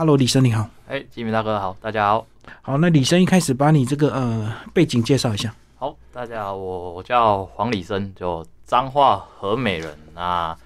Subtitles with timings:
[0.00, 0.70] Hello，李生你好。
[0.86, 2.24] 哎，吉米大哥好，大家好。
[2.62, 5.52] 好，那李生一开始把你这个呃背景介绍一下。
[5.74, 10.56] 好，大家好，我我叫黄李生，就彰化和美人那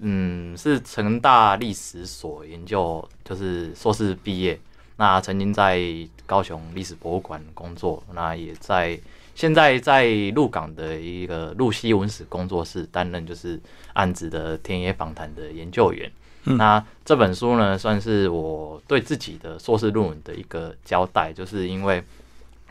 [0.00, 4.60] 嗯，是成大历史所研究，就是硕士毕业。
[4.98, 5.80] 那曾经在
[6.26, 9.00] 高雄历史博物馆工作，那也在
[9.34, 13.58] 现在在鹿港的一个鹿西文史工作室担任就是
[13.94, 16.12] 案子的田野访谈的研究员。
[16.46, 22.02] 那这本书呢，算是我对自己的硕士论文的一个交代，就是因为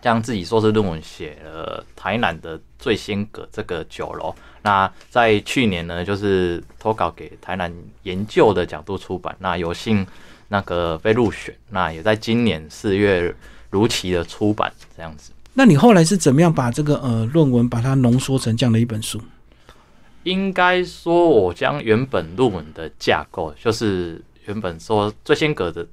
[0.01, 4.33] 将自己硕士论文写了台南的醉仙阁这个酒楼。
[4.61, 7.71] 那在去年呢，就是投稿给台南
[8.03, 10.07] 研究的角度出版，那有幸
[10.47, 13.35] 那个被入选，那也在今年四月
[13.69, 15.31] 如期的出版这样子。
[15.53, 19.21] 那你后来是怎么样把这个呃论文把它浓缩成这样的一本书？
[20.25, 25.87] 应该说，我将原本论文的架构，就是原本说醉仙阁的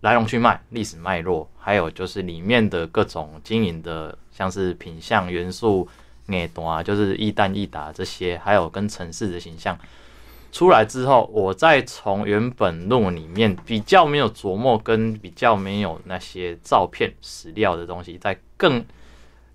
[0.00, 5.88] 来龙去脉、历史脉络，还有就是里面的各种经营的，像是品相元素、
[6.26, 9.76] 内端啊，就是易旦易达这些，还有跟城市的形象
[10.52, 18.84] 出来之后，我再从原本论文里面比较没有琢磨，跟比较没有那些照片史料的东西，再更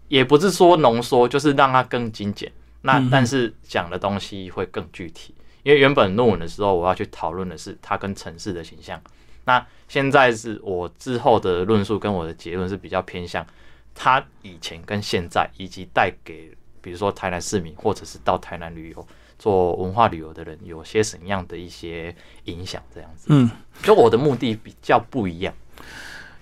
[0.09, 2.51] 也不是说浓缩，就是让它更精简。
[2.81, 9.01] 那但是讲的东西会更具体，因为原本论文的时候我要去讨论的是它跟城市的形象，
[9.45, 13.45] 那现在是我之后的论述跟我的结论是比较偏向
[13.93, 23.27] 它以前跟现在，以及带给比如说台南市民或者是到台南旅游做文化旅游的人有些什么样的一些影响，这样子。
[23.29, 23.49] 嗯，
[23.83, 25.53] 就我的目的比较不一样，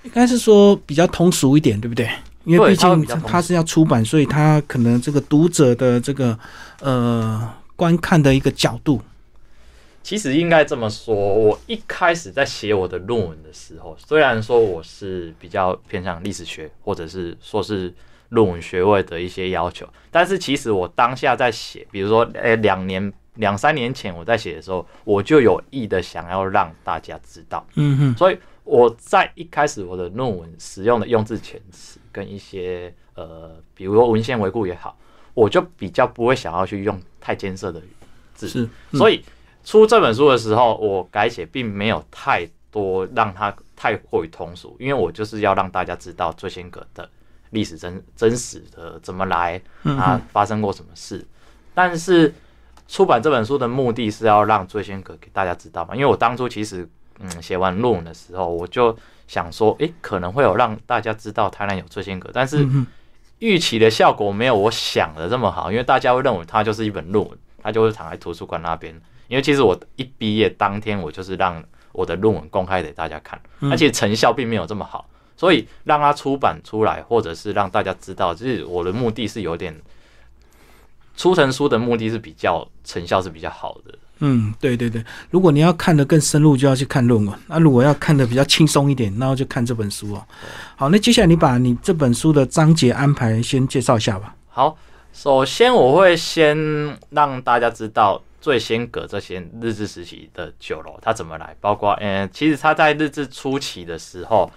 [0.03, 2.07] 应该是说比较通俗一点，对不对？
[2.47, 6.37] 因为毕竟它是要出版，所以它可能这个读者的这个
[6.79, 9.01] 呃观看的一个角度，
[10.01, 11.13] 其实应该这么说。
[11.13, 17.93] 我一开始在写我的论文的时候，虽然说我是比较偏向历史学，或者是说是
[18.29, 31.99] 论文学位的一些要求，但是其实我当下在写，比如说诶两年两三年前我在写的时候，我就有意的想要让大家知道，嗯哼，所以我在一开始我的论文使用的用字遣词。
[32.09, 34.97] 跟一些呃，比如说文献回顾也好，
[35.35, 37.79] 我就比较不会想要去用太艰涩的
[38.33, 38.67] 字，是。
[38.93, 39.23] 所以
[39.63, 47.07] 出这本书的时候，我改写并没有太多让它太过于通俗，因为我就是要让大家知道最先阁的
[47.51, 51.23] 历史真真实的怎么来啊，发生过什么事。
[51.75, 52.33] 但是
[52.87, 56.89] 出版这本书的目的是要让最先阁给大家知道嘛，因为我当初其实
[57.19, 58.97] 嗯写完论文的时候，我就。
[59.27, 62.65] 想说，诶，可能会有让大家知道台南有醉仙阁，但是
[63.39, 68.95] 预期的效果没有我想的这么好，因为大家会认为它就是一本论文，它就会躺在图书馆那边。
[69.27, 71.61] 因为其实我一毕业当天，我就是让
[71.91, 73.37] 我的论文公开给大家看，
[73.69, 79.77] 而且成效并没有这么好，所以让它出版出来，或者是让大家知道，就是我的目的是有点
[81.17, 83.93] 出成书的目的是比较成效是比较好的。
[84.19, 90.25] 嗯，对对对，如果你要看的更深入，就要去看论文；那如果要看的比较轻松一点，那就看这本书哦。
[90.75, 94.35] 好，那接下来你把你这本书的章节安排先介绍一下吧。
[94.47, 94.77] 好，
[95.13, 96.57] 首先我会先
[97.11, 104.49] 让大家知道最先阁这些日治时期的酒楼它怎么来，包括嗯，其实他在日治初期的时候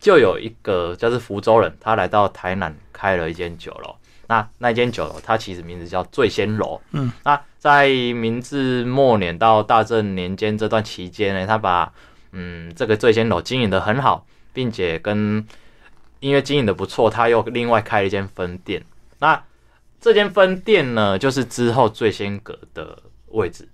[0.00, 3.94] 就有一个就是福州人，他来到台南开了一间酒楼。
[4.28, 6.78] 那那间酒楼，它其实名字叫醉仙楼。
[6.92, 11.90] 嗯，那在明治末年到大正年间这段期间呢，他把
[12.32, 15.44] 嗯这个醉仙楼经营的很好，并且跟
[16.20, 18.82] 因为经营的不错，他又另外开了一间分店。
[19.18, 19.42] 那
[19.98, 23.66] 这间分店呢，就是之后醉仙阁的位置，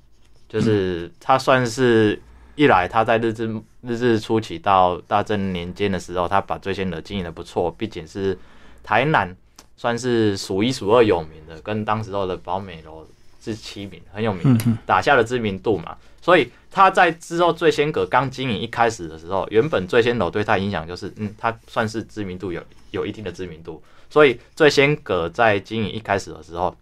[0.48, 2.22] 就是他算是
[2.54, 8.38] 一来他在日治日治初期到大正年间的时候，他把醉仙楼经营的不错，并且是
[8.84, 9.36] 台南。
[9.76, 13.06] 算是数一数二有名的，跟当时候的宝美楼
[13.42, 15.96] 是齐名，很有名，打下了知名度嘛。
[16.22, 22.62] 所以他在之后醉仙阁刚经营一开始的时候，原本醉仙楼对他影响就是，嗯，他算是知名度有
[22.92, 23.82] 有一定的知名度。
[24.08, 26.74] 所以醉仙阁在经营一开始的时候，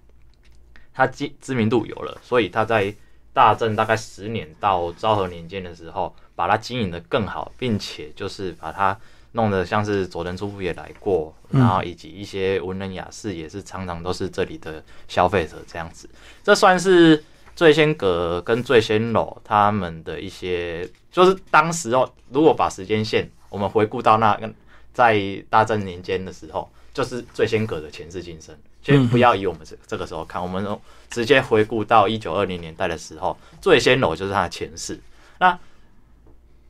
[0.94, 2.94] 他知知名度有了，所以他在
[3.32, 8.96] 大正大概十年到昭和年间的时候，把它经营的更好，并且就是把它。
[9.32, 16.08] 弄得像是佐藤初夫也来过，然后以及一些文人雅士也是常常都是这里的消费者这样子。
[16.42, 17.22] 这算是
[17.56, 24.50] 醉仙阁跟醉仙楼他们的一些，就是当时哦，如果把时间线我们回顾到那个
[24.92, 28.54] 在大正年间的时候，就是醉仙阁的前世今生。
[28.82, 30.66] 先不要以我们这这个时候看，我们
[31.08, 35.00] 直接回顾到一九二零年代的时候，醉仙楼就是它的前世。
[35.38, 35.56] 那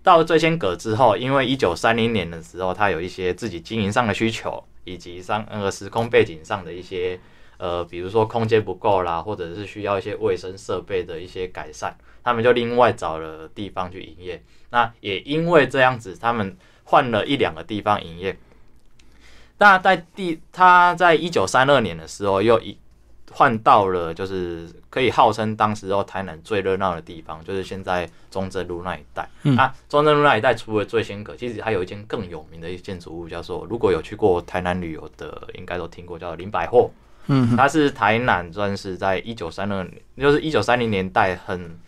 [0.02, 7.20] 到醉仙阁之后，因为一九三零年的时候，他有一些自己经营上的需求，以及上那个时空背景上的一些
[7.58, 14.42] 呃，比如说空间不够啦，或者是需要一些卫生设备的一些改善，他们就另外找了地方去营业。
[14.70, 18.36] 那也因为这样子，他们换了一两个地方营业。
[19.58, 22.76] 那在第他在一九三二年的时候，又一
[23.32, 29.28] 换到了就是可以号称当时候台南最热闹的地方，就是现在中正路那一带。
[29.42, 36.90] 嗯啊，中正路那一带除了醉仙阁，其实还有一间更有名的一建筑物，叫做如果有去过台南旅游的，应该都听过，叫林百货。
[37.26, 41.78] 嗯它是台南算是在一九三二年，就是一九三零年代很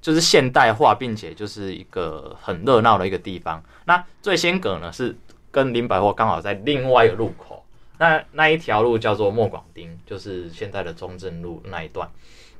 [0.00, 3.62] 就是现代化，并且就是一个很热闹的一个地方。
[3.86, 5.16] 那醉仙阁呢是
[5.50, 7.64] 跟林百货刚好在另外一个路口，
[7.98, 12.08] 那那一条路叫做莫广丁，就是现在的中正路那一段。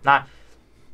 [0.03, 0.25] 那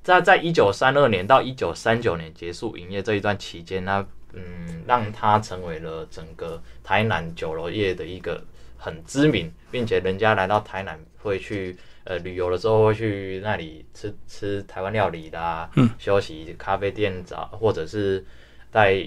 [0.03, 8.45] 在在一九三二年到一九三九年结束营业这一段期间，那嗯，让它成为了整个台南酒楼业的一个
[8.77, 18.25] 很知名，并且人家来到台南会去呃旅游的时候会去那里吃吃台湾料理啦，嗯，休息咖啡店找，或者是
[18.71, 19.07] 在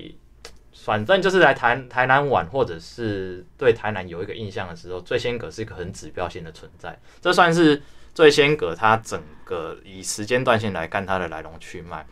[0.88, 6.98] 反正就是来台台南玩，或者是对台南有一个印象的时候，醉仙阁是一个很指标性的存在。
[7.20, 12.08] 这算是醉仙阁它整个以时间段线来看它的来龙去脉。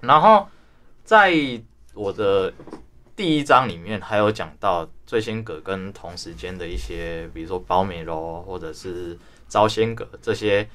[0.00, 0.48] 然后
[1.04, 1.34] 在
[1.92, 2.50] 我的
[3.14, 9.18] 第一章里面还有讲到醉仙阁跟同时间的一些，比如说宝美楼或者是
[9.48, 10.66] 招仙阁这些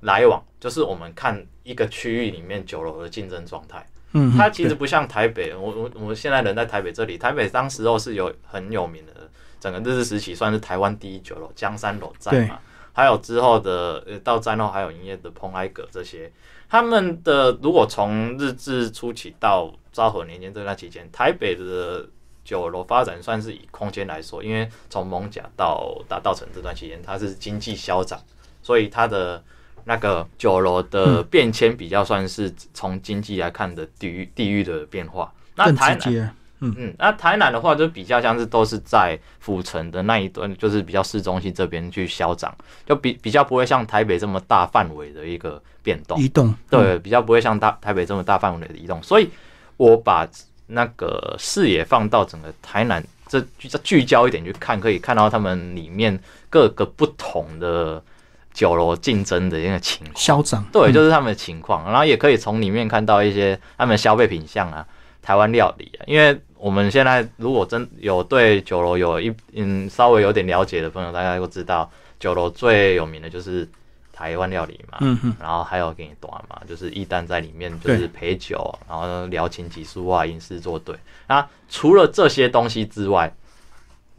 [0.00, 3.86] 来往，就是我们看一个区域里面酒楼的竞争状态。
[4.12, 9.12] 嗯，它其实不像台北，我我我现在人在台北这里，台北当时候是有很有名的，
[9.60, 12.58] 整个日治时期算是台湾第一酒楼江山楼在嘛，
[12.92, 16.32] 还有之后的呃到战后还有营业的蓬莱阁这些，
[16.68, 22.04] 他们的如果从日治初期到昭和年间这段期间，台北的
[22.44, 28.20] 酒楼发展算是以空间来说，因为从蒙甲到大稻城这段期间，它是经济消长，
[28.60, 29.40] 所以它的。
[29.84, 35.32] 那个酒楼的变迁比较算是从经济来看的地域地域的变化。
[35.56, 42.54] 那台南，嗯，那台南的话就比较像是都是在府城的那一端，就是比较市中心这边去消长，
[42.86, 46.20] 就比比较不会像台北这么大范围的一个变动。
[46.20, 49.30] 移动，对，比较不会像大台北这么大范围的移动，所以
[49.78, 50.28] 我把
[50.66, 56.18] 那个视野放到整个台南，这聚聚焦一点去看，可以看到他们里面
[56.48, 58.02] 各个不同的
[58.52, 60.16] 酒楼竞争的一个情况。
[60.16, 64.86] 嚣张，对，嗯就是他们的情况，然后也可以从里面看到一些他们消费品项啊，
[65.22, 66.04] 台湾料理啊。
[66.06, 73.66] 因为我们现在如果真有对酒楼有一嗯稍微有点了解的朋友，大家都知道酒楼最有名的就是
[74.12, 80.94] 台湾料理嘛，嗯哼，然后还有给你端嘛，就是一单在里面就是陪酒，然后聊琴棋书啊、吟诗作对。
[81.26, 83.32] 那除了这些东西之外，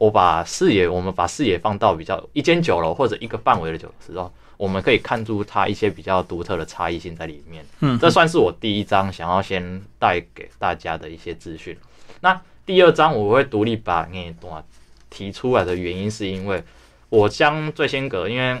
[0.02, 7.64] 我把视野，我们把视野放到比较一间酒楼或者一个范围的酒楼时候，我们可以看出它一些比较独特的差异性在里面。
[7.78, 11.78] 嗯，这算是我第一章想要先带给大家的一些资讯。
[12.20, 14.64] 那第二章我会独立把那段
[15.08, 16.60] 提出来的原因，是因为
[17.08, 18.60] 我将醉仙阁，因为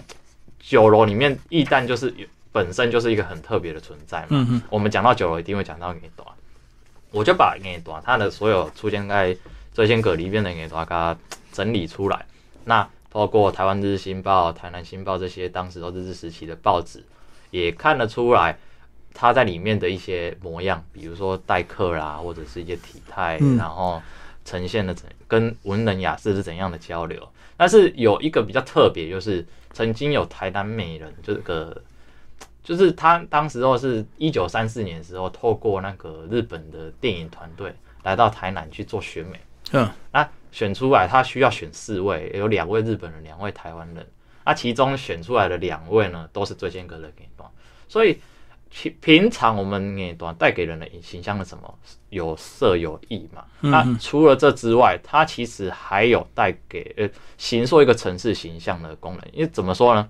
[0.60, 2.14] 酒楼里面意旦就是
[2.52, 4.26] 本身就是一个很特别的存在嘛。
[4.30, 6.28] 嗯哼，我们讲到酒楼一定会讲到给短，
[7.10, 9.36] 我就把给短它的所有出现在
[9.72, 11.16] 醉仙阁里面的给大家
[11.52, 12.26] 整理出来。
[12.64, 17.04] 那包括台湾日日新报、台南新报这些当时都日治时期的报纸，
[17.50, 18.58] 也看得出来
[19.12, 24.00] 他在里面的一些模样，比如说待客啦，或者是一些体态，嗯然后
[24.44, 27.28] 呈现的怎跟文人雅士是怎样的交流。
[27.56, 31.82] 但是有一个比较特别，就是曾经有台南美人这个，
[32.64, 37.72] 就是他当时候是一九三四年的时候，透过那个日本的电影团队
[38.04, 39.38] 来到台南去做选美。
[39.72, 44.06] 嗯，那选出来，他需要选四位，有两位日本人，两位台湾人。
[44.44, 47.48] 那其中选出来的两位呢，都是最尖格的给段。
[47.88, 48.18] 所以
[48.70, 51.78] 平平常我们给段带给人的形象是什么？
[52.10, 53.44] 有色有义嘛。
[53.60, 59.22] 那除了这之外，它其实还有带给呃形塑一个城市形象的功能。
[59.32, 60.08] 因为怎么说呢？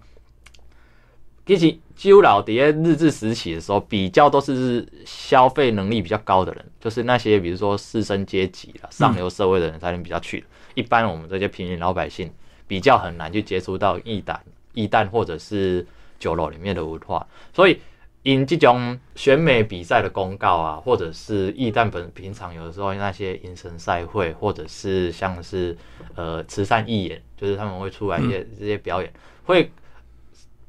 [1.45, 10.47] 其实鸠老蝶日治时期的时候，比较都是消费能力比较高的人，就是那些比如说士绅阶级啦、上流社会的人才能比较去的。
[10.75, 12.33] 一般我们这些平民老百姓
[12.67, 14.37] 比较很难去接触到艺旦、
[14.73, 15.87] 艺旦或者是
[16.19, 17.79] 酒楼里面的文化，所以
[18.23, 25.77] 因这种选美比赛的公告啊，或者是艺旦本平常有的时候那些迎神赛会，或者是像是
[26.15, 29.13] 呃慈善义演，就是他们会出来一些这些表演，
[29.45, 29.71] 会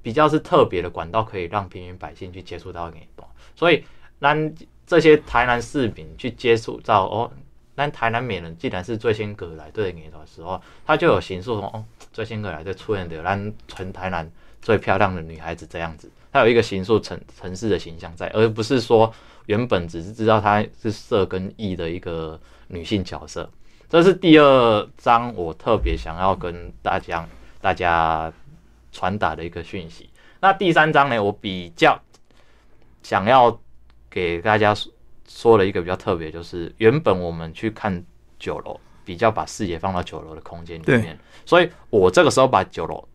[0.03, 3.27] 比较是特别的管道，可以让平民百姓去接触到给段。
[3.55, 3.83] 所以，
[4.19, 4.53] 咱
[4.85, 7.31] 这些台南市民去接触到哦，
[7.75, 14.29] 那台南美人既然是最先格来对你的时候，他就有形塑说哦，最先格来对出现的咱全台南
[14.61, 19.11] 最漂亮的女孩子这样子，他有一个形塑城城市的形象在，而不是说
[19.45, 23.49] 原本只是知道她是色跟义的一个女性角色。
[23.89, 27.27] 这是第二章我特别想要跟大家
[27.61, 28.31] 大家
[28.93, 30.09] 传达的一个讯息。
[30.39, 31.99] 那第三章呢，我比较
[33.01, 33.59] 想要
[34.09, 34.73] 给大家
[35.27, 38.01] 说的一个比较特别，就是原本我们去看
[38.39, 43.05] 酒楼，比较把视野放到酒楼的空间里面，所以我这个时候把酒楼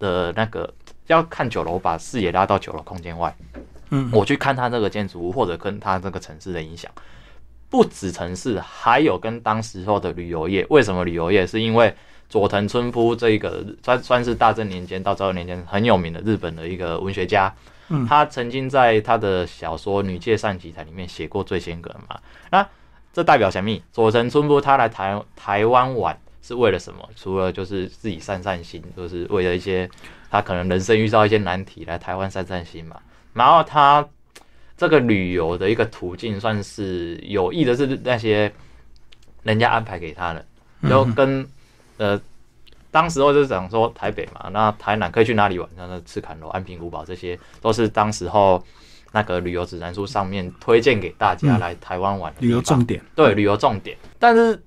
[0.00, 0.72] 的那个
[1.06, 3.36] 要看酒楼，把视野拉到酒楼空间外，
[3.90, 6.90] 嗯，我去看它这个建筑物或者跟它这个城市的影响。
[7.70, 10.66] 不止城市，还有跟当时候的旅游业。
[10.70, 11.46] 为什么旅游业？
[11.46, 11.94] 是因为
[12.28, 17.54] 佐藤春夫这个算算是大正年间到昭和年间很有名的日本的一个文学家。
[17.88, 22.20] 嗯，他曾经在他的小说《女界善集台》里面写过醉仙阁嘛。
[22.50, 22.66] 那
[23.12, 23.80] 这代表什么？
[23.92, 27.08] 佐藤春夫他来台台湾玩是为了什么？
[27.16, 29.88] 除了就是自己散散心，就是为了一些
[30.30, 32.96] 他可能人生遇到一些难题来台湾散散心嘛。
[33.34, 34.06] 然后他。
[34.80, 38.52] 这个旅游的一个途径算是有意的，是那些
[39.42, 40.46] 人家安排给他的，
[40.80, 41.44] 然后跟
[41.98, 42.20] 呃，
[42.90, 45.68] 当时候就是讲说台北嘛，那台南可以去哪里玩？
[45.76, 48.64] 那赤坎楼、安平古堡这些都是当时候
[49.12, 53.00] 那个旅游指南书上面推荐给大家来台湾玩的旅游重点。
[53.14, 53.96] 对，旅游重点。
[54.18, 54.60] 但是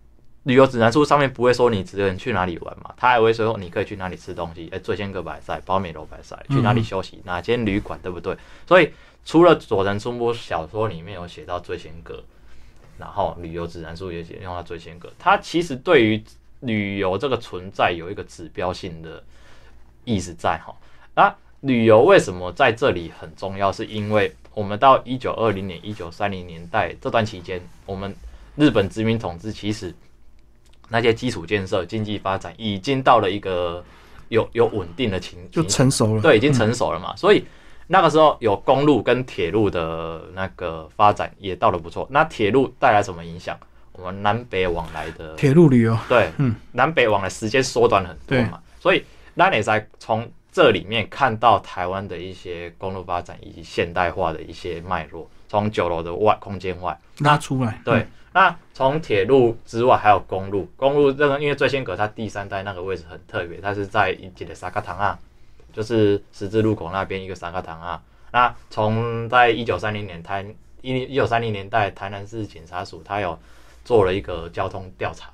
[0.43, 8.37] 旅游指南书上面不会说你只能去哪里玩嘛，他还会说你可以去哪里吃东西，哎，最先个白菜、包美楼白菜，去哪里休息，哪间旅馆，对不对？
[8.67, 8.91] 所以。
[9.23, 12.23] 除了佐藤春波小说里面有写到醉仙阁，
[12.97, 16.23] 然后旅游指南书也写用到最先阁，它其实对于
[16.61, 19.21] 旅游这个存在有一个指标性的
[20.03, 20.73] 意思在哈。
[21.13, 23.71] 那旅游为什么在这里很重要？
[23.71, 28.15] 是因为我们到一九二零年、一九三零年代这段期间，我们
[28.55, 29.93] 日本殖民统治其实
[30.89, 33.83] 那些基础建设、经济发展已经到了一个
[34.29, 37.45] 有有稳定的情，就成熟了，对，已经成熟了嘛，所以。
[37.87, 42.07] 那个时候有公路跟铁路的那个发展也到了不错。
[42.09, 43.59] 那铁路带来什么影响？
[44.01, 48.61] 我们南北往来的铁路旅游，对，嗯，南北往来时间缩短很多嘛。
[48.79, 49.05] 所以
[49.35, 57.79] 那你在从这里面看到台湾的一些公路发展以及现代化的一些脉络，从九楼的外空间外拉出来。
[57.85, 65.19] 对，那从铁路之外还有公路，公路这个因为最先阁它第三代那个位置很特别，它是在一级的沙卡塘啊。
[65.73, 68.03] 就是十字路口那边一个沙卡堂啊，
[68.33, 70.45] 那从在一九三零年台
[70.81, 73.39] 一一九三零年代台南市警察署，它有
[73.83, 75.29] 做了一个交通调查，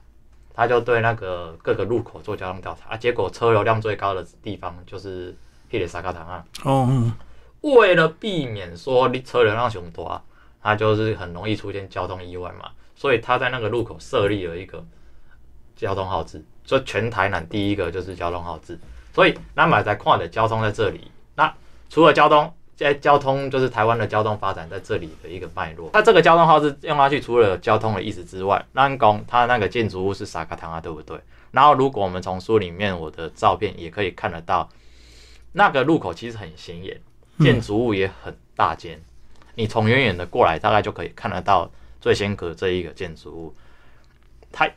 [0.54, 5.36] 他就对那个各个路口做交通调查啊，结果车流量最高的地方就是
[5.72, 6.46] 迄个三个堂啊。
[6.63, 7.12] 哦，
[7.62, 10.24] 为了避免说你车流量熊多啊，
[10.62, 14.84] 它就是很容易出现交通意外嘛，所以他在那个路口设立了一个
[15.75, 18.80] 交通号志，所以全台南第一个就是交通号志。
[19.13, 21.10] 所以，那买在看的交通在这里。
[21.34, 21.51] 那
[21.89, 25.89] 除了交通，在交通就是台湾的交通发展在这里的一个脉络。
[25.91, 31.19] 它这个交通号是用它去除了交通的意思之外，南宫它那个建筑物是萨卡堂啊，对不对？
[31.51, 34.69] 然后，如果我们从书里面我的照片也可以看得到，
[35.53, 37.01] 那个路口其实很显眼，
[37.39, 39.01] 建筑物也很大间。
[39.55, 41.67] 你从远远的过来，大概就可以看得到
[42.00, 43.55] 最先阁这一个建筑物，
[44.51, 44.69] 它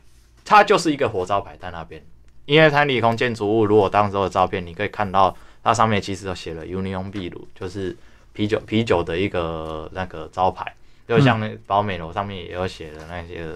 [0.43, 2.03] 它就是一个火招牌在那边。
[2.45, 7.95] 因为它理空建筑物，如果当时的照片，你可以看到它上面其实都写了 Union 秘鲁，就是
[8.33, 10.75] 啤酒啤酒的一个那个招牌，
[11.07, 13.47] 就像那宝美楼上面也有写的那些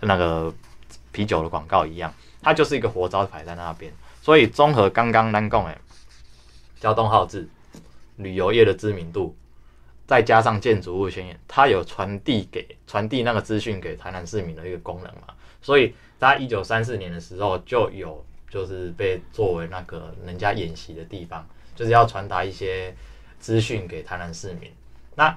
[0.00, 0.52] 那个
[1.12, 3.92] 啤酒的广告一样，它就是一个活招牌在那边。
[4.22, 5.78] 所以综合刚刚南贡诶
[6.80, 7.48] 交通号志、
[8.16, 9.36] 旅游业的知名度，
[10.06, 15.94] 再加上建筑物宣言，它有传递给传递那个资讯给台南市民的一个功能嘛，所以。
[16.20, 22.94] 在一九三四年的时候，就有就是被作为那个人家演习的地方，就是要传达一些
[23.38, 24.70] 资讯给台南市民。
[25.14, 25.36] 那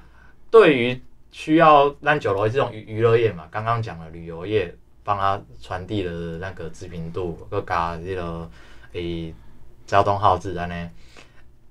[0.50, 1.00] 对于
[1.30, 8.50] 需要让酒楼这种娱娱乐业嘛，刚刚讲了旅游业，帮他传递的那个知名度，个加这个
[8.92, 9.34] 诶
[9.86, 10.90] 交通号志呢，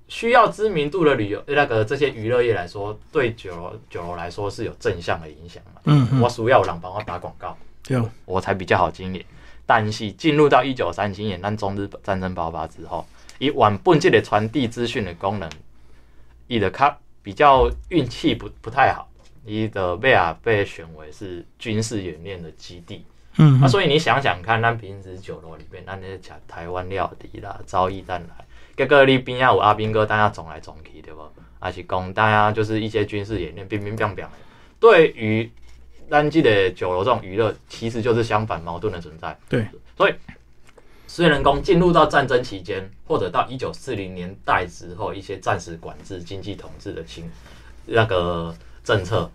[0.08, 5.80] 需要知名度的旅游那个这些娱乐业来说，对酒楼酒楼来说是有正向的影响嘛。
[5.84, 7.56] 嗯，我需要有人帮我打广告。
[7.82, 9.24] 对，我才比较好经营。
[9.74, 13.06] 但是进入到一九三七年，当中日战争爆发之后，
[13.38, 15.48] 以晚本这的传递资讯的功能，
[16.46, 19.08] 伊的卡比较运气不不太好，
[19.46, 23.06] 伊的贝尔被选为是军事演练的基地。
[23.38, 28.44] 嗯，那所以你想想看，咱平时酒楼里面，咱那些台台湾料理啦，招一单来，
[28.76, 31.22] 各个你边啊有阿兵哥，大家总来总去，对不？
[31.58, 34.30] 还是讲大家就是一些军事演练，乒乒乓乓的。
[34.78, 35.50] 对于
[36.08, 39.38] 单机的酒楼这种娱乐，其实就是相反矛盾的存在。
[39.48, 39.66] 对，
[39.96, 40.14] 所以
[41.06, 47.30] 虽然工进入到战争期间，或者到一九四零年代之后，一些暂时管制、经济统治的情
[47.86, 48.54] 那个
[48.84, 49.30] 政策，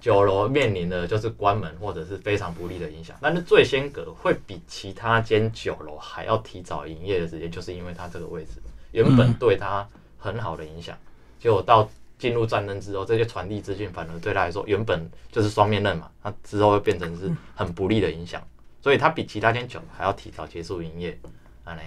[0.00, 3.16] 酒楼面临的就是关门或者是非常不利的影响。
[3.20, 8.60] 但是醉仙阁会比其他间酒楼还要提早营业的时间，就是因为它这个位置
[8.92, 9.86] 原本对它
[10.18, 10.96] 很好的影响，
[11.38, 18.42] 结果到进入战争之后，这些传递资讯反而对他来说原本就是双面刃嘛，那之后会变成是很不利的影响，
[18.80, 21.18] 所以他比其他间酒还要提早结束营业。
[21.64, 21.82] 啊嘞，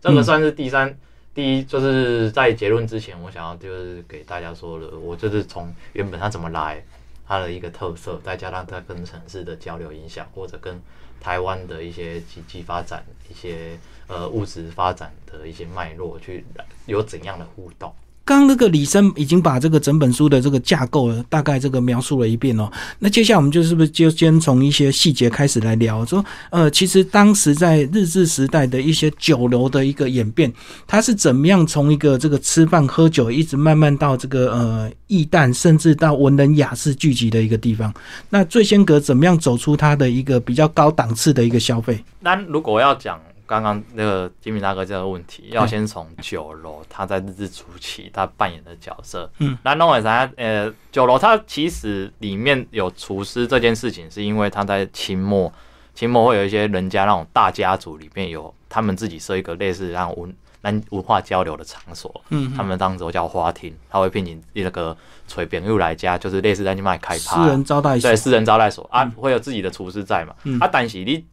[0.00, 0.96] 这个算是第三。
[1.34, 6.84] 第一，就是在结论之前，我想要就是给大家说了，我就是从原本它怎么来，
[7.26, 10.78] 它的一个特色，再加上它跟城市的交流影响，或者跟
[11.22, 16.44] 台湾的一些经济发展、一些呃物质发展的一些脉络，去
[16.84, 17.94] 有怎样的互动。
[18.24, 22.70] 刚那个李生已经把这个整本书的这个架构大概这个描述了一遍哦。
[23.00, 26.04] 那接下来我们就是不是就先从一些细节开始来聊？
[26.06, 30.52] 说呃，其实当时在日治时代的一些酒楼的一个演变，
[30.86, 37.92] 它是怎么样从一个这个吃饭喝酒，一直慢慢到这个呃艺旦，甚至到文人雅士聚集的一个地方。
[38.30, 42.02] 那醉仙阁怎么样走出它的一个比较高档次的一个消费？
[42.20, 43.20] 那如果要讲。
[43.46, 49.30] 刚刚那个金明大哥这个问题，要先从酒楼他在日治初期他扮演的角色。
[49.38, 50.30] 嗯，那弄为啥？
[50.36, 55.52] 呃，酒楼它其实里面有厨师这件事情，是因为他在清末，
[55.94, 62.22] 清末会有一些人家那种大家族里面有他们自己设一个类似让文南文化交流的场所。
[62.30, 64.96] 嗯，他们当时叫花厅，他会聘请那个
[65.26, 70.34] 随便又来家，就是类似在你卖开趴私人招待所，对，私人招待所啊，会有自己的厨师在嘛。
[70.44, 71.24] 嗯，啊，但是你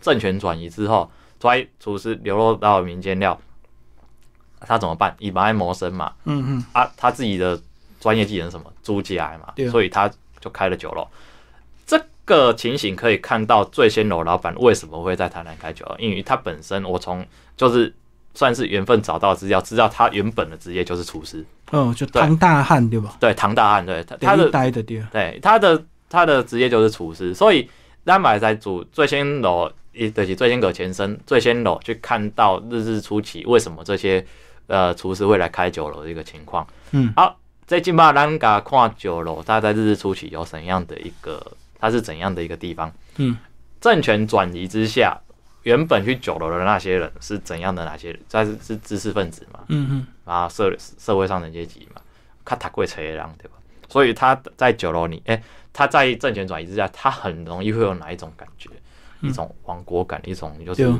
[0.00, 1.10] 政权转移之后。
[1.38, 3.38] 拽厨师流落到民间料，
[4.60, 5.14] 他怎么办？
[5.18, 6.12] 以买谋生嘛。
[6.24, 6.64] 嗯嗯。
[6.72, 7.60] 啊，他自己的
[8.00, 8.72] 专业技能什么？
[8.82, 9.52] 租起来嘛。
[9.70, 11.06] 所以他就开了酒楼。
[11.86, 15.94] 这个情形可以看到，醉仙楼老板为什么会在台南开酒楼？
[15.98, 17.24] 因为他本身，我从
[17.56, 17.94] 就是
[18.34, 21.44] 算是缘分找到资料，知道他原本的职业就是厨师。
[21.70, 23.16] 哦，就唐大汉对吧？
[23.20, 24.50] 对，唐大汉对，他他的
[25.12, 27.68] 对，他的他的职业就是厨师，所以
[28.04, 29.70] 他买在主醉仙楼。
[29.96, 34.24] 一对起最先阁前身，最先楼去看到日治初期为什么这些
[34.66, 36.66] 呃厨师会来开酒楼的一个情况。
[36.90, 41.44] 嗯，好，在金巴兰嘎看酒楼，它在日治初期有怎样的一个，
[41.78, 42.92] 它是怎样的一个地方？
[43.16, 43.36] 嗯，
[43.80, 45.18] 政权转移之下，
[45.62, 47.84] 原本去酒楼的那些人是怎样的？
[47.84, 48.20] 哪些人？
[48.28, 49.60] 在是知识分子嘛？
[49.68, 52.00] 嗯嗯，啊社社会上层阶级嘛，
[52.44, 53.56] 卡塔贵车人对吧？
[53.88, 58.68] 所以他在酒楼里，哎，他在政权转移之下，他很容易会有哪一种感觉？
[59.26, 60.94] 一种亡国感，一种就是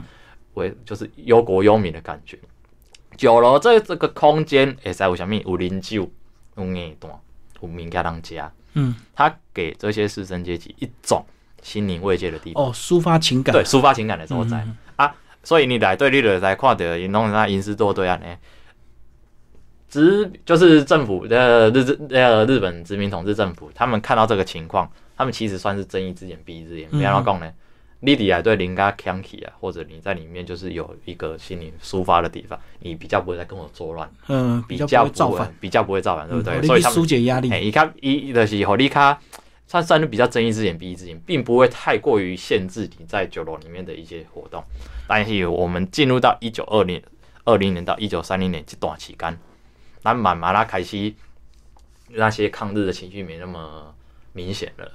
[0.54, 2.38] 为就是忧国忧民的感觉。
[3.16, 5.32] 酒楼这这个空间，会使有啥物？
[5.32, 6.10] 有饮酒，
[6.56, 7.12] 有夜段，
[7.62, 8.52] 有名家当家。
[8.74, 11.24] 嗯，他给这些士绅阶级一种
[11.62, 12.62] 心灵慰藉的地方。
[12.62, 13.54] 哦，抒发情感。
[13.54, 15.14] 对，抒发情感的所在啊。
[15.42, 18.26] 所以你来对，你来看到因弄那吟诗作对啊呢。
[19.88, 26.90] 殖就是政府的日治呃日本殖民统治政府，他们看到这个情况，他们其实算是睁一只眼闭一只眼。
[26.90, 27.50] 不要讲呢。
[28.00, 36.62] 你底下对林家 c a n k y 啊，或者你在里面就是有一个心灵抒发的地方，你比较不会再跟我作乱，嗯，比较不会造反，比较不会造反，对不对？
[36.62, 37.50] 所以疏解压力。
[37.50, 39.18] 哎，你看一的是和你卡，
[39.66, 44.62] 算算是比较睁一只眼闭一只眼，并不会太过于限制你在酒楼里面的一些活动。
[45.08, 47.02] 但是我们进入到一九二零
[47.44, 49.38] 二零年到一九三零年这段期间，
[50.02, 51.12] 那慢慢拉开始
[52.08, 53.94] 那些抗日的情绪没那么
[54.32, 54.92] 明显了。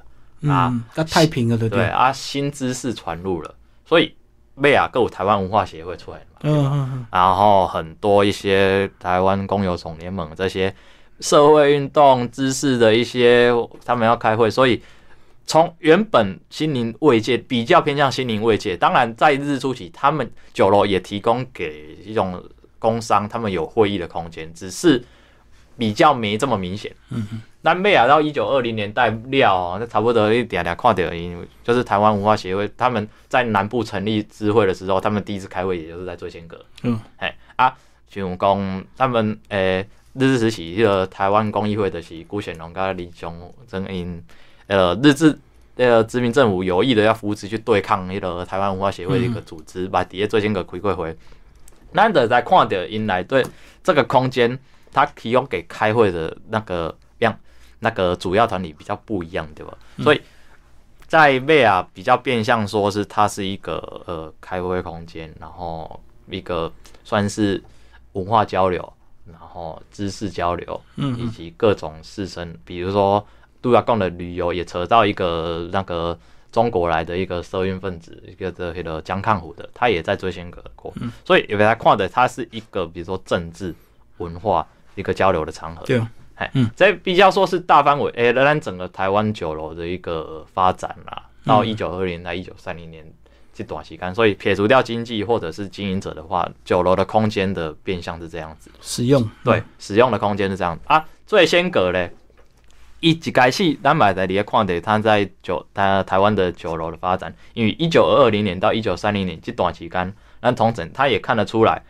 [0.47, 1.85] 啊，那太平了，对不对？
[1.85, 4.15] 啊，新知识传入了，所以
[4.59, 10.73] 贝亚各台湾文化协会出来了嘛，嗯嗯嗯，然后很多一些台湾工友总联盟这些
[11.19, 13.51] 社会运动知识的一些，
[13.85, 14.81] 他们要开会，所以
[15.45, 22.43] 从原本心灵慰藉比较偏向心灵慰藉，当然在日初期，他们酒楼也提供给一种
[22.79, 25.03] 工商，他们有会议的空间，只是
[25.77, 27.41] 比较没这么明显，嗯嗯。
[27.63, 36.59] 南贝啊，到一九二零年代料，那差不多一点点看到，因就是台湾文化协会他们在南部成立支会的时候，他们第一次开会也就是在醉仙阁。
[36.81, 37.71] 嗯，嘿啊，
[38.09, 44.23] 像讲他们诶，日治时期迄个台湾公益会的是辜显荣跟李雄真因，
[44.65, 45.37] 呃，日治
[45.75, 51.15] 呃殖民政府有意的要扶持去对抗迄个台湾文化协会的一个组织，把底下醉仙阁开过会。
[51.91, 53.45] 难得在看到因来对
[53.83, 54.57] 这个空间，
[54.91, 57.37] 他提供给开会的那个样。
[57.83, 59.77] 那个主要团体比较不一样，对吧？
[60.01, 60.21] 所以
[61.07, 66.71] 在贝啊比较变相说是它是一个呃开会空间，然后一个
[67.03, 67.61] 算是
[68.13, 68.93] 文化交流，
[69.25, 73.25] 然后知识交流，嗯，以及各种事身，比如说
[73.61, 76.17] 杜亚贡的旅游也扯到一个那个
[76.51, 80.93] 中国来的一个社运分子，一个这个江抗虎的，他也在追仙阁过，
[81.25, 83.73] 所以有给他看的，它是一个比如说政治
[84.17, 84.65] 文化
[84.95, 85.85] 一个交流的场合。
[85.85, 86.01] 对，
[86.41, 93.05] 哎，嗯，这比较说是大范围，哎，仍然整个台湾酒楼的一个发展啦，到一九二零到一九三零年。
[93.53, 101.05] 这短期间，所以撇除掉经济或者是经营者的话，酒楼的空间的变相是这样子，使用对使用的空间是这样啊。
[101.27, 102.09] 最先格嘞，
[103.01, 111.83] 一一开始咱买的你也看的，他在酒他台湾的酒楼的发展，因为一九二零年到一九三零年这短期间，那同整他也看得出来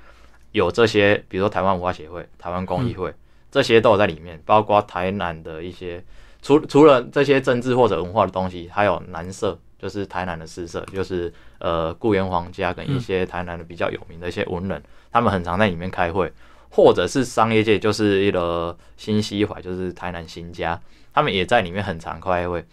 [0.53, 3.13] 有这些，比如说台湾文化协会、台湾工艺会
[3.51, 6.03] 这些都有在里面，包括台南的一些，
[6.41, 9.59] 除除了这些政治或者文化的东西，还有南社。
[9.81, 14.79] 就是台南的诗社，就是呃顾炎皇家跟一些台南的比较有名的一些文人，
[15.11, 16.31] 他们很常在里面开会，
[16.69, 20.79] 或者是商业界，就是一个新西怀，就是台南新家，
[21.11, 22.63] 他们也在里面很常开会。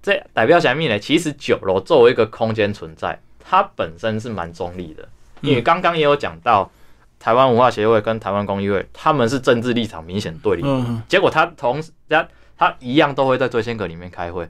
[0.00, 0.98] 这代表什么呢？
[0.98, 5.06] 其实酒楼作为一个空间存在，它本身是蛮中立的，
[5.42, 6.70] 因为刚刚也有讲到
[7.18, 10.64] 台湾文化协会跟台湾公益会，他们是政治立场明显对立，
[11.08, 12.26] 结果他同时他
[12.56, 14.48] 他一样都会在最仙阁里面开会，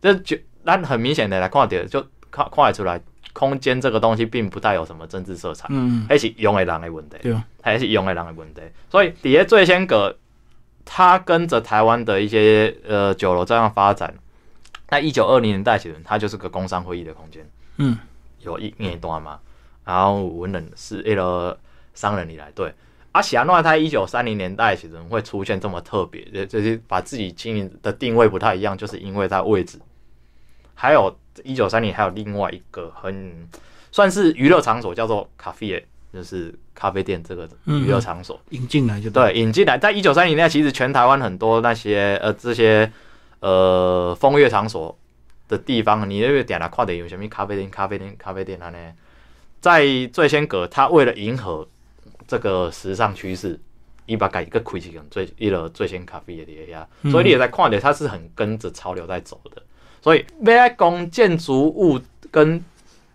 [0.00, 0.36] 这就。
[0.64, 2.00] 但很明显的来看到，就
[2.30, 3.00] 看看得出来，
[3.32, 8.60] 空间这个东西并不带有什么政治色彩，嗯，还是用的人的问题，对，还是用的人的问题。
[8.88, 10.16] 所以底下最仙阁，
[10.84, 14.14] 它跟着台湾的一些呃酒楼这样发展。
[14.90, 17.44] 那一九二零年代起，它就是个工商会议的空间，
[17.78, 17.98] 嗯，
[18.38, 19.40] 有一年段嘛，
[19.84, 21.58] 然后文人是一个
[21.94, 22.72] 商人里来对。
[23.12, 29.78] 啊，霞诺他一九三零年代其实会出现这么特别，就是把自己经营的定位不太一样，就是因为它位置。
[30.74, 33.46] 还有一九三零，还有另外一个很
[33.90, 42.90] 算是娱乐场所，叫做咖啡，就是咖啡店这个娱乐场所引进来就对，引进来在一九三零年代，其实全台湾很多那些呃这些
[43.40, 44.98] 呃风月场所
[45.48, 48.72] 的地方，你那个点来跨点有什么咖啡店、咖啡店、咖啡店呢？
[49.60, 51.68] 在最先阁，他为了迎合
[52.26, 53.58] 这个时尚趋势，
[54.06, 59.62] 伊把改一个开起最一了最先咖啡的底下，所以你也在跨点，它是很跟着潮流在走的。
[60.00, 62.60] 所以，未来公建筑物跟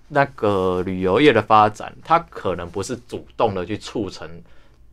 [0.08, 4.41] 那个旅游业的发展，它可能不是主动的去促成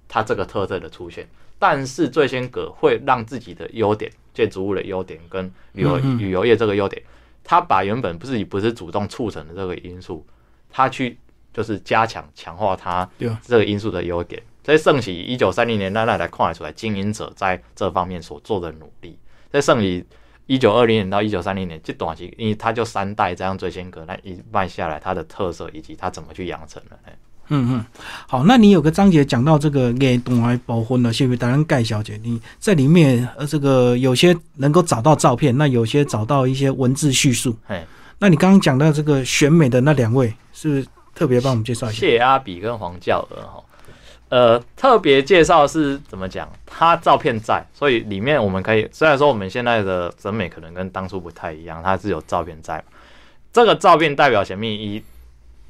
[0.08, 7.00] 它这个特色的出现，但是最先阁会让自己的优点，建筑物的优点跟旅游旅游业这个优点，
[7.44, 10.26] 它把原本自己不是主动促成的这个因素，
[10.70, 11.16] 它去
[11.54, 13.08] 就是加强强化它
[13.46, 14.42] 这个因素的优点。
[14.62, 19.16] 在盛起一九三零年代来看出来，经营者在这方面所做的努力，
[19.50, 20.04] 在盛起。
[20.46, 26.98] 一九二零年到一九三零年这短期，因为它就三代这样最先阁，那一脉下来，它的特色以及它怎么去养成的。
[27.48, 27.84] 嗯嗯，
[28.28, 37.56] 好，那你有个章节讲到这个给东来保婚的，谢谢达人盖小姐，你在里面呃，这个有些能够找到照片，那有些找到一些文字叙述。
[37.68, 37.82] 哎，
[38.18, 42.00] 那你刚刚讲到这个选美的那两位，是不是特别帮我们介绍一下？
[42.00, 43.64] 谢阿比跟黄教娥哈。
[44.30, 46.50] 呃，特别介绍是怎么讲？
[46.66, 52.82] 他照片在，所以里面我们可以虽然说我们现在的审美可能跟当初不太一样，他是有照片在。
[53.52, 55.04] 这个照片代表什么意义？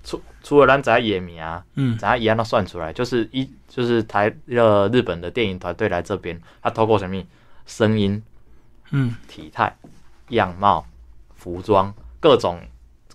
[0.03, 7.23] 除除了咱在野米啊，嗯，咱一样都算出来，就是一就是台呃日本的电影团队来这边，他透过什么
[7.67, 8.23] 声音，
[8.91, 9.75] 嗯，体态、
[10.29, 10.87] 样貌、
[11.35, 12.61] 服装各种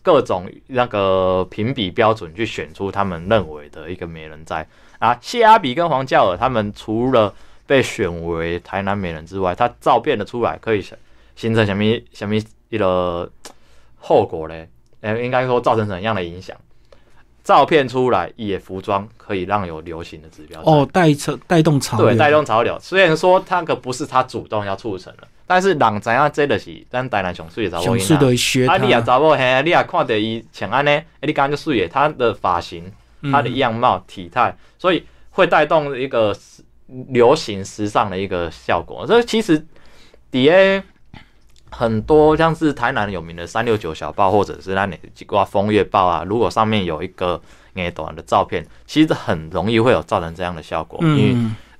[0.01, 4.67] 各种那个评比标准去选出他们认为的一个美人在。
[4.99, 7.33] 啊，谢阿比跟黄教尔他们除了
[7.65, 10.83] 被选为台南美人之外，他照片的出来可以
[11.35, 12.35] 形成什么什么
[12.69, 13.29] 一个
[13.97, 14.67] 后果嘞？
[15.01, 16.57] 呃，应该说造成怎样的影响？
[17.41, 22.77] 照片出来，也服装可以让有流行的指标哦，带车带动潮对，带动潮流。
[22.79, 32.91] 虽然说他可不是他主动要促成的，但是人知影这就是咱台南上水的查某囡啊，你也查某嘿，你也看到伊穿安尼，哎，你刚刚就水的，他的发型。
[33.21, 36.33] 它的样貌、体态，所以会带动一个
[37.09, 39.05] 流行时尚的一个效果。
[39.05, 39.61] 这其实
[40.31, 40.53] 底下
[41.69, 47.41] 很多像是台南有名的三六九小报，或者是那里挂风月报啊，如果上面有一个
[47.73, 50.97] 那短的照片，其实很容易会有造成这样的效果。
[51.01, 51.35] 因为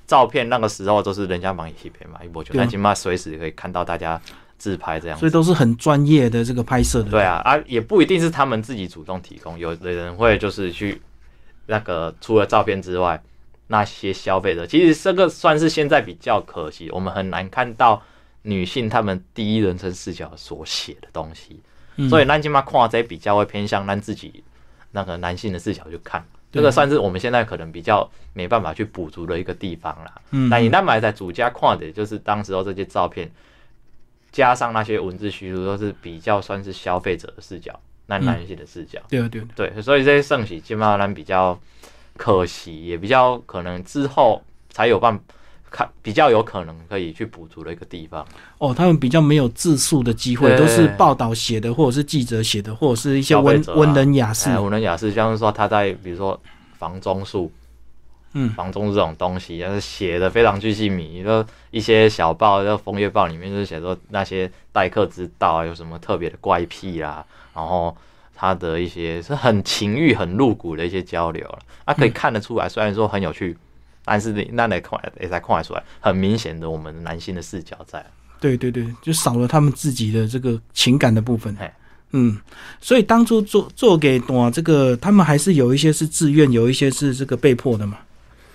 [0.09, 4.19] 照片那个时候都是人家帮你拍片嘛，一波就但起码随时可以看到大家
[4.57, 7.11] 自拍这样，所以都是很专业的这个拍摄的。
[7.11, 10.99] 对啊，啊也不一定是他们自己主动提供，有的人会就是去。
[11.71, 13.21] 那个除了照片之外，
[13.67, 18.01] 那些消费者其实这个算是现在比较可惜，我们很难看到
[18.41, 21.61] 女性她们第一人称视角所写的东西，
[22.09, 24.43] 所以南京嘛看这比较会偏向让自己
[24.93, 30.21] 那个男性的视角去看，这个算是我们现在可能比较没办法去补足的一个地方啦。
[30.31, 33.29] 嗯，那你那买在主家看的，就是当时候这些照片，
[34.31, 38.99] 加上那些文字叙述，都是比较算是消费者的视角，那男性的视角。
[39.07, 41.59] 对啊对啊，对，所以这些盛喜基本上比较
[42.17, 45.19] 可惜，也比较可能之后才有办
[45.71, 48.25] 看比较有可能可以去补足的一个地方。
[48.57, 54.59] 哦，他们比较没有自述的机会，都是报道写的，或者是记者写的，或者是一些文文人雅士哎，。
[54.59, 56.39] 文人雅士，像是说他在比如说
[56.77, 57.51] 房中术，
[58.33, 67.95] 嗯房中这种东西，但是写的非常具细迷，就一些小报，就风月报里面就是写说那些待客之道啊，有什么特别的怪癖啦，然后
[68.35, 73.57] 他的一些是很情欲、很露骨的一些交流了，啊，可以看得出来，虽然说很有趣。
[74.09, 78.03] 但是你那来看也才看得出来，很明显的我们男性的视角在。
[78.39, 81.69] 对对对，就少了他们自己的这个情感的部分嘿。
[82.13, 82.35] 嗯，
[82.81, 87.99] 所以当初做做给短这个，他们还是有一些是自愿，有一些是这个被迫的嘛。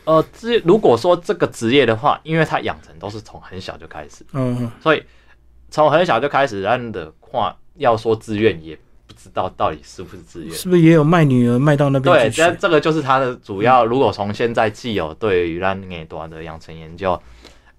[0.06, 5.00] 呃，这如果说这个职业的话，因为他养成都是从很小就开始，嗯，所以
[5.70, 10.52] 从很小就开始，让的话要说自愿，也不知道到底是不是自愿。
[10.52, 12.36] 是不是也有卖女儿卖到那边对，去？
[12.36, 13.84] 这这个就是他的主要。
[13.84, 17.20] 如果从现在既有对于咱眼端的养成研究，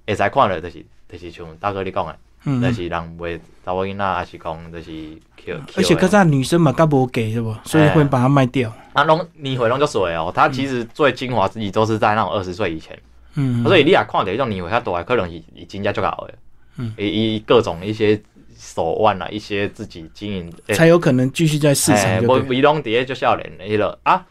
[0.06, 4.92] 会使看了，就是就是像大哥你讲的，嗯，嗯就是人为查某囡仔，还是讲就是
[5.38, 7.56] Q，而且可是女生嘛，较无给是不？
[7.64, 8.72] 所以会把它卖掉。
[8.94, 12.98] 啊，拢年会拢就水哦，他其实最精华之一都是在那种二十岁以前。
[13.38, 16.34] 嗯，所以你也看到迄种年会较大的，可能是伊真正足够的，
[16.78, 18.16] 嗯，伊伊各种一些
[18.58, 22.58] 手腕啊，一些自己经营，欸才有可能继续在市场就无对。
[22.58, 24.26] 伊拢伫咧就少年的迄个啊。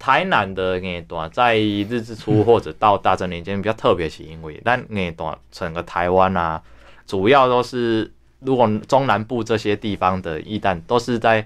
[0.00, 6.62] 台南的夜段在日治初或者到大正年间比较特别，是因为咱夜段整个台湾啊，
[7.04, 8.08] 主要都是
[8.38, 11.44] 如果中南部这些地方的艺旦都是在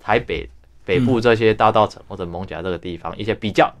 [0.00, 0.48] 台北
[0.84, 3.72] 北部这些大道城或者蒙甲这个地方，一些比较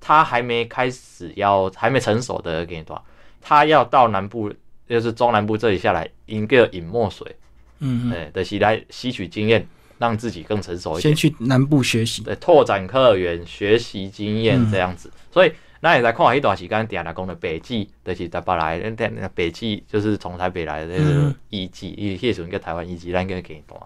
[0.00, 3.02] 它还没开始要还没成熟的夜段，
[3.40, 4.52] 它要到南部
[4.88, 7.36] 就是中南部这里下来，一个饮墨水，
[7.80, 9.66] 嗯哎、就是来吸取经验，
[9.98, 11.30] 让自己更成熟嗯，一点先。
[11.30, 12.22] 去南部学习。
[12.22, 15.10] 对，拓展客源、学习经验嗯这样子。
[15.30, 23.80] 所以那也在看一段时间，点来讲的北纪，就是台北来，那那北纪就是从台北来的那个嗯艺伎，伊迄时阵叫台湾艺伎，咱叫给段。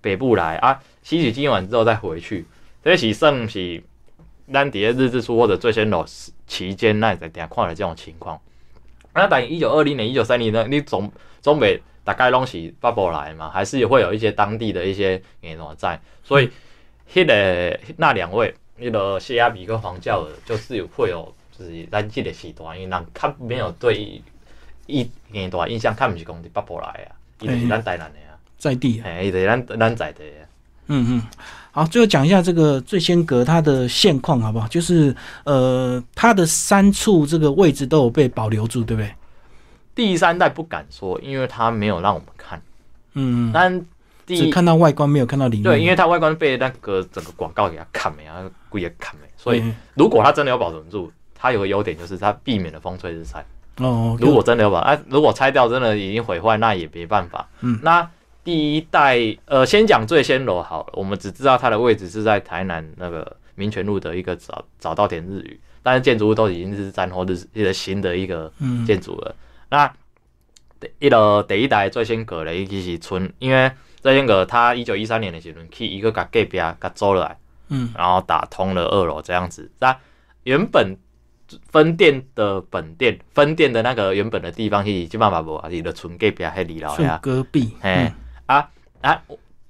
[0.00, 2.44] 北部来啊，吸取经验完之后再回去，
[2.84, 3.82] 这是算是
[4.52, 6.04] 咱伫咧日志书或者最先楼
[6.46, 8.40] 期间，那也在点看了这种情况。
[9.14, 16.50] 那等于一九二零年、一九三零年，你总总北大概拢是 bubble 来嘛，还是会有一些当地的一些演员在，所以
[17.12, 24.20] 迄、个那两位，那个谢亚比跟黄教尔，就是有会有就是咱这个时段，因为人较没有对
[24.86, 30.42] 伊演段印象，较毋是讲伫 bubble 来啊，伊就是咱台南的啊，在地啊，嘿，伊就是咱咱在地啊。
[30.88, 31.22] 嗯嗯，
[31.74, 34.68] 好，最后讲一下这个醉仙阁它的现况好不好？
[34.68, 39.12] 就是呃，它的三处这个位置都有被保留住，对不对？
[39.92, 42.62] 第三代不敢说，因为它没有让我们看，
[43.14, 43.84] 嗯，但
[44.24, 45.64] 第只看到外观，没有看到里面。
[45.64, 48.36] 对，因为它外观被那个整个广告给它砍没啊，
[48.68, 53.44] 故意砍没，所以嗯如果它真的有保存住，它有个优点就是它避免了风吹日晒。
[53.78, 57.48] 哦，如果真的有把啊，如果拆掉真的已经毁坏，那也没办法。
[57.62, 58.08] 嗯，那
[58.44, 69.34] 第一代呃，先讲醉仙楼好了，我们只知道它的位置是在台南那个民权路的一个早早稻田日语，但是建筑物都已经是战后日一个新的一个嗯建筑了。
[69.70, 69.90] 那
[70.78, 77.38] 第一楼第一代醉仙阁咧，其实村，因为醉仙阁它一九一三年的时候去一个甲隔壁甲租落来，
[77.70, 79.70] 嗯然后打通了二楼这样子。
[79.80, 79.96] 那
[80.42, 80.94] 原本
[81.70, 87.18] 分店的本店分店的那个原本的地方是基本上无啊，是的村隔壁迄二楼顺呀。
[87.22, 87.74] 隔壁。
[87.80, 88.14] 嘿嗯
[88.46, 88.68] 啊
[89.00, 89.22] 啊，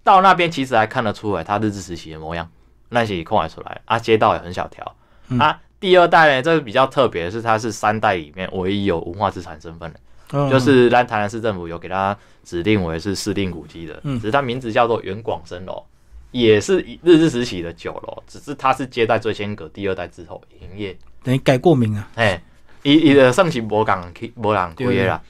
[0.03, 2.49] 到那边其实还看得出来他日治时期的模样，
[2.91, 4.97] 那些看得出来啊，街道也很小条、
[5.29, 5.61] 嗯啊。
[5.81, 10.01] 第二代呢，这个比较特别的是，它是三代里面唯一有文化资产身份的。
[10.31, 15.85] 哦就是咱台南市政府有给他指定为是市定古迹的，嗯只是它名字叫做原广生楼，
[16.31, 22.09] 也是日治时期的酒楼，只是它是接待最先阁第二代之后营业，等于改过名啊。
[22.15, 22.43] 哎，
[22.83, 25.23] 伊伊的盛行无港去无人开的啦，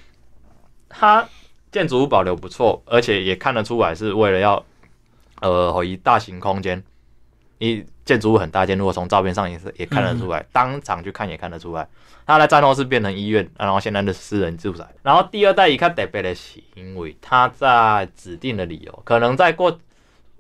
[0.89, 1.29] 它
[1.75, 4.65] 建筑物保留不错，而且也看得出来是为了要
[5.41, 6.81] 呃一大型空间，
[7.59, 11.89] 一建筑物很大间，如果从照片上也是也看得出来，当场去看也看得出来。
[12.25, 14.87] 它在战后是变成医院，然后现在的私人住宅。
[15.03, 19.77] 然后第二代一看特别的是，因为它在指定的理由，可能在过，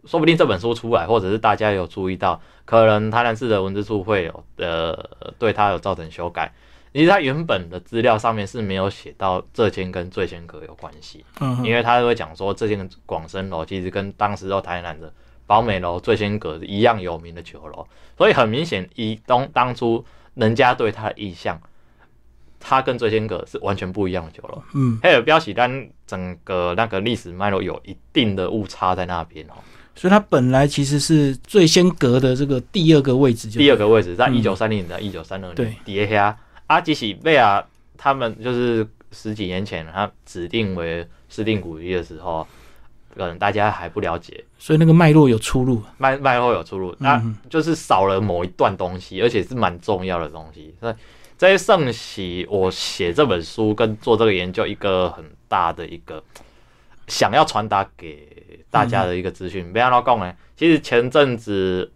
[0.04, 4.96] 说不定这本书出来，或者是大家有注意到，可能台南市的文字处会有呃
[5.36, 6.52] 对它有造成修改。
[6.94, 15.12] 其实他原本的资料上面是没有写到这间跟醉仙阁有关系，嗯，因为他会讲说这间广生楼其实跟当时在台南的
[15.44, 17.84] 宝美楼、醉仙阁一样有名的酒楼，
[18.16, 20.04] 所以很明显，以当当初
[20.34, 21.60] 人家对他的印象，
[22.60, 24.62] 他跟醉仙阁是完全不一样的酒楼。
[24.74, 29.54] 嗯，还有标喜单整个那个历史脉络有一定的误差在那边哦。
[29.96, 36.36] 所以它本来其实是醉仙阁的这个第二个位置就，第二个位置在嗯一九三零年到一九三二对年，底下
[36.74, 37.64] 阿基喜贝尔
[37.96, 42.44] 他们就是十几年前他指定为市定古迹的时候，
[43.16, 45.80] 可能大家还不了解，所以那个脉络有出入。
[45.98, 50.74] 脉脉络有出入，那嗯就是少了某一段东西，而且是蛮重要的东西。
[50.80, 50.94] 所以
[51.38, 56.20] 这些圣喜，我写这本书跟做这个研究，一个很大的一个
[57.06, 59.72] 想要传达给大家的一个资讯。
[59.72, 61.88] 不要老讲呢，其实前阵子，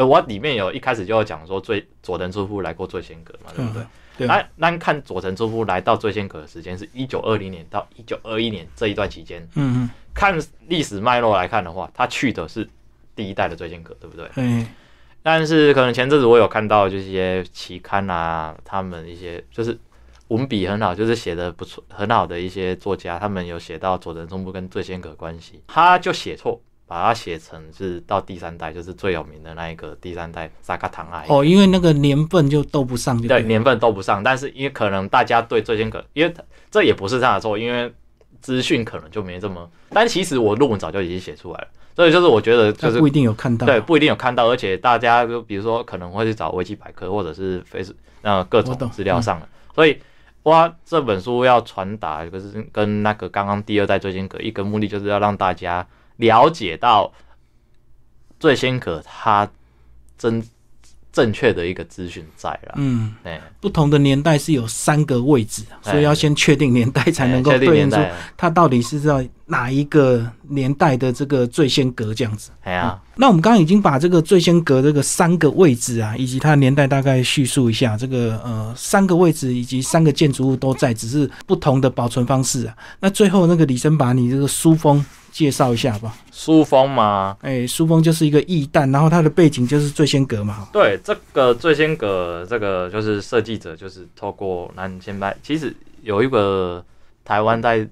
[0.00, 3.82] 呃，我里面有一开始就有讲说，最佐藤初夫来过醉仙阁嘛，对不对？
[3.82, 3.86] 嗯
[4.16, 4.26] 对？
[4.26, 9.90] 那那看佐藤初夫来到醉仙阁的时间是一九二零年到一九二一年这一段期间，嗯嗯。
[10.14, 12.66] 看历史脉络来看的话，他去的是
[13.14, 14.26] 第一代的醉仙阁，对不对？
[14.36, 14.74] 嗯，哎，
[15.22, 19.78] 但是可能前阵子我有看到这些期刊啊，他们一些就是
[20.28, 26.58] 文笔很好，就是写的不错很好的一些作家，他们有写到佐藤忠部跟醉仙阁关系，他就写错，
[26.90, 31.24] 把它写成是到第三代，就是最有名的那一个第三代萨卡唐爱。
[31.28, 37.94] 哦，因为那个年份就斗不上就对年份斗不上，但是因为可能大家对醉仙阁，因为他这也不是他的错，因为
[38.40, 43.64] 资讯可能就没这么，但其实我论文早就已经写出来了，所以就是我觉得就是不一定有看到。
[43.64, 49.96] 对，不一定有看到，而且大家就比如说可能会去找维基百科或者是 Face 呃各种资料上的，所以
[50.42, 55.86] 哇这本书要传达，就是跟那个刚刚第二代最新格一个目的，就是要让大家
[56.20, 57.12] 了解到
[58.38, 59.50] 最先阁它
[60.16, 60.42] 真
[61.12, 62.74] 正确的一个资讯在了。
[62.76, 67.96] 嗯，哎，不同的年代是有三个位置，哎所以要先确定年代才能够对应出
[68.36, 72.52] 它到底是在哪一个年代的这个最先阁这样子。
[72.62, 77.96] 哎呀，那我们刚刚已经把这个最先阁这个三个位置啊，以及它的年代大概叙述一下。
[77.96, 82.76] 这个呃三个位置以及三个建筑物都在，只是不同的保存方式啊。
[83.00, 86.14] 那最后那个李生把你这个书封介绍一下吧。
[86.30, 90.68] 书封嘛，哎，书封就是一个驿弹，然后它的背景就是醉仙阁嘛。
[90.72, 95.36] 对，这个醉仙阁这个就是设计者，就是透过南先拍。
[95.42, 96.84] 其实有一个
[97.24, 97.86] 台湾在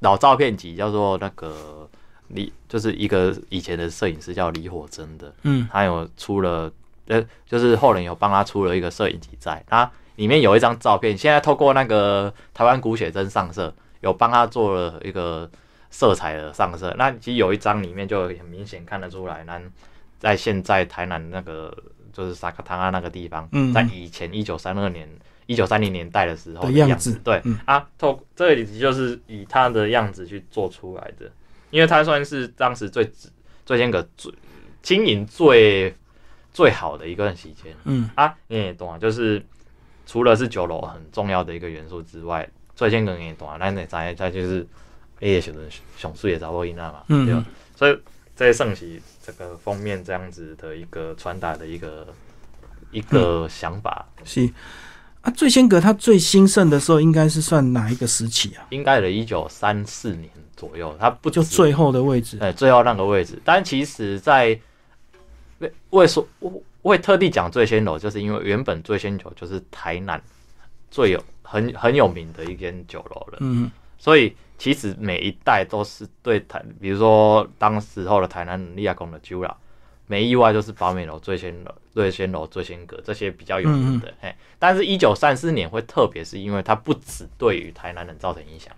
[0.00, 1.88] 老照片集叫做那个
[2.28, 6.70] 李，就是一个以前的摄影师叫李火珍的，嗯他有出了
[7.06, 15.48] 呃，就是后人有帮他出了一个摄影集在，他里面有一张照片，现在透过那个台湾古写真上色，有帮他做了一个
[15.90, 16.94] 色彩的上色。
[16.98, 19.60] 那其实有一张里面就很明显看得出来，那
[20.18, 21.76] 在现在台南那个
[22.12, 25.08] 就是萨克汤啊那个地方，嗯在以前一九三二年。
[25.48, 31.30] 一九三零年代的时候的样样子对、嗯啊，透这里就是以它的样子去做出来的，
[31.70, 33.08] 因为它算是当时最
[33.64, 34.34] 最先个最
[34.82, 35.94] 经营最
[36.52, 39.40] 最好的一段期间嗯啊，你也懂啊，就是
[40.04, 44.66] 除了是酒楼很重要的一个元素之外，最先个你也懂啊，那那再再就是
[45.20, 45.60] 哎也选择
[45.96, 47.44] 熊树也找过伊娜嘛，对吧嗯？
[47.74, 47.98] 所以
[48.34, 52.06] 在盛喜这个封面这样子的一个传达的一个
[52.90, 54.48] 一个想法，是
[55.22, 58.66] 啊，醉仙阁它最兴盛的时候应该是算哪一个时期啊？
[58.70, 62.38] 应该的一九三四年左右，它不止就最后的位置。
[62.40, 63.40] 哎，最后那个位置。
[63.44, 64.58] 但其实在，
[65.58, 70.22] 为为说我我也特地讲醉仙楼，就是因为原本醉仙酒就是台南
[70.90, 79.56] 最有很很有名的一间酒楼了，嗯所以其实每一代都是对台，比如说当时候的台南利亚宫的酒啦，
[80.06, 88.72] 没意外就是宝美楼、醉仙楼、醉仙楼、醉仙阁这些比较有名的，哎、但是一九三四年会特别，是因为它不止对于台南人造成影响，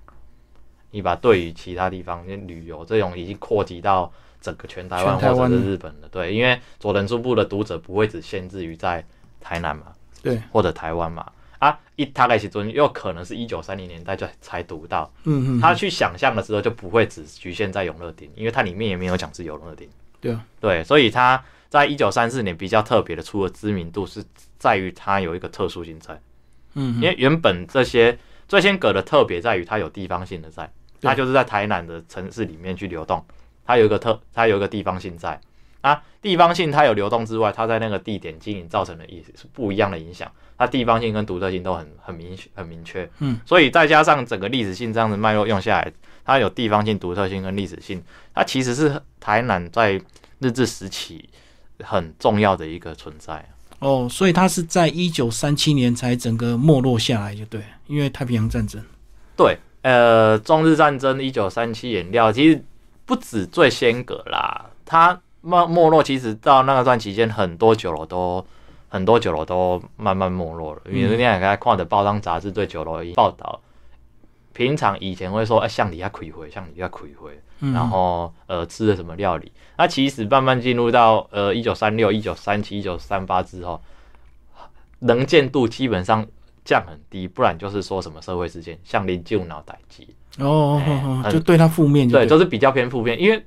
[0.91, 4.11] 你把对于其他地方旅游这种已经扩及到
[4.41, 5.49] 整个全台湾全台湾。
[5.49, 9.05] 或者是日本的，对，因为佐藤书部的读者不会只限制于在
[9.41, 19.89] 台南嘛，对，或者台湾嘛，啊，一他的时阵又可能是一九三零年代就才读到，嗯嗯，他去想象的时候就不会只局限在永乐町，因为它里面也没有讲是永乐町。
[20.21, 24.25] 对啊，对，所以他在一九三四年比较特别的，出了知名度是
[24.59, 26.21] 在于它有一个特殊性在，
[26.75, 33.25] 嗯因为原本这些最先阁的特别在于它有地方性的在，它就是在台南的城市里面去流动，
[33.65, 35.41] 它有一个特，它有一个地方性在。
[35.81, 40.31] 啊，地方性它有流动之外，它在那个地点经营造成的也是不一样的影响。
[40.57, 45.93] 它地方性跟独特性都很很明很明确，嗯，所以再加上整个历史性这样子脉络用下来，
[46.25, 48.03] 它有地方性、独特性跟历史性，
[48.35, 49.93] 它其实是台南在
[50.41, 51.29] 日治时期
[51.85, 53.49] 很重要的一个存在。
[53.79, 58.83] 哦，所以它是在一九三七年才整个没落下来，就对，因为太平洋战争。
[59.37, 62.65] 对，呃，中日战争一九三七演料，其实
[63.07, 68.45] 不止最先阁啦，它没没落，其实到那个段期间，很多酒楼都
[68.89, 70.83] 很多酒楼都慢慢没落了。
[70.91, 73.61] 因为你也看的报章杂志对酒楼的报道，
[74.53, 77.41] 平常以前会说，哎，像你要亏回，像你要亏回，
[77.73, 83.81] 然后呃吃的什么料理，那其实慢慢进入到呃一九三六、一九三七、一九三八之后，
[85.01, 86.27] 能见度基本上
[86.65, 90.09] 降很低，不然就是说什么社会事件，像林旧脑袋机
[90.39, 90.81] 哦，
[91.31, 93.21] 就对他负面，对，都是比较偏负面。
[93.21, 93.47] 因为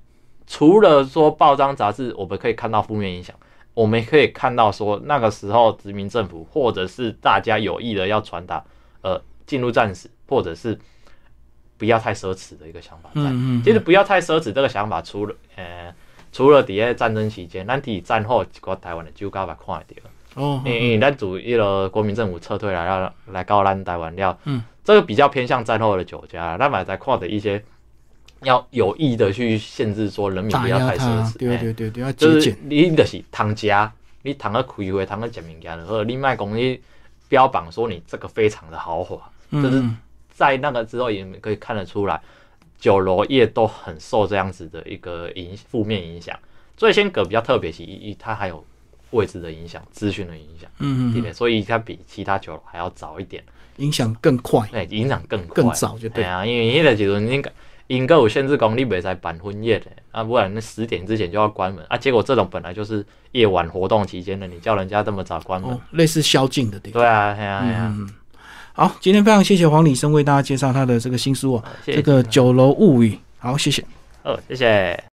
[0.51, 3.33] 除了说报章杂志，我们可以看到负面影响，
[3.73, 8.61] 我们可以看到说那个时候殖民政府或者是大家有意的要传达
[9.01, 10.77] 呃进入战时，或者是。
[11.77, 15.91] 不要太奢侈的一个想法，嗯嗯，其实不要太奢侈这个想法，除了呃，
[16.31, 27.63] 除了底下战争期间，咱底战后一个台湾的酒家把看掉了，哦，因为咱主一个国民政府撤退来要来搞咱台湾料，嗯，这个比较偏向战后的酒家，那么在看的一些
[28.43, 33.91] 要有意的去限制说人民不要太奢侈，对对对对，要就是你就是糖家，
[34.23, 36.79] 你糖个开会，糖个食物件，或者你卖公你
[37.29, 39.83] 标榜说你这个非常的豪华，就是。
[40.33, 42.19] 在那个之后，也可以看得出来，
[42.79, 46.35] 酒楼业都很受这样子的一个影负面影响。
[46.75, 48.65] 最先阁比较特别，是一它还有
[49.11, 53.43] 位置的影响、资讯的影响，嗯嗯，所以它比其他酒楼还要早一点，
[53.77, 56.23] 影响更快，对，影响更更早就对。
[56.23, 57.39] 啊，因为那个时阵应
[57.91, 61.97] 该应该有限制，讲你袂使办婚宴的啊，不然那十点之前就要关门啊。
[61.97, 67.95] 结果这种本来就是夜晚活动期间的，你叫人家这么早关门，类似宵禁的地方，对啊，对啊，对啊。
[68.73, 73.13] 好，今天非常谢谢黄礼生为大家介绍他的这个新书啊，这个《酒楼物语》。
[73.37, 73.83] 好，谢谢。
[74.23, 75.03] 哦，谢谢。